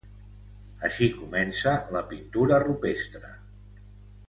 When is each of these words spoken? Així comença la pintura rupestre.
Així 0.87 1.09
comença 1.17 1.75
la 1.97 2.03
pintura 2.15 2.59
rupestre. 2.65 3.33